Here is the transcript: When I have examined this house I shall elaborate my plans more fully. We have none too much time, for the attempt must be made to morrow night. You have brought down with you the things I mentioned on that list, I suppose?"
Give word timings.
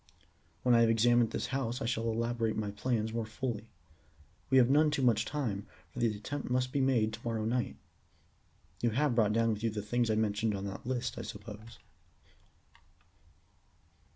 When 0.63 0.73
I 0.73 0.81
have 0.81 0.89
examined 0.89 1.29
this 1.29 1.45
house 1.53 1.79
I 1.79 1.85
shall 1.85 2.09
elaborate 2.09 2.57
my 2.57 2.71
plans 2.71 3.13
more 3.13 3.23
fully. 3.27 3.69
We 4.49 4.57
have 4.57 4.67
none 4.67 4.89
too 4.89 5.03
much 5.03 5.25
time, 5.25 5.67
for 5.91 5.99
the 5.99 6.07
attempt 6.17 6.49
must 6.49 6.71
be 6.71 6.81
made 6.81 7.13
to 7.13 7.19
morrow 7.23 7.45
night. 7.45 7.75
You 8.81 8.89
have 8.89 9.13
brought 9.13 9.31
down 9.33 9.53
with 9.53 9.61
you 9.61 9.69
the 9.69 9.83
things 9.83 10.09
I 10.09 10.15
mentioned 10.15 10.55
on 10.55 10.65
that 10.65 10.87
list, 10.87 11.19
I 11.19 11.21
suppose?" 11.21 11.77